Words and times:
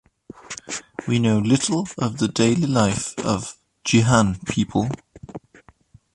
We 1.07 1.19
know 1.19 1.37
little 1.37 1.87
of 1.99 2.17
the 2.17 2.27
daily 2.27 2.65
life 2.65 3.13
of 3.19 3.55
Jinhan 3.85 4.43
people. 4.47 4.89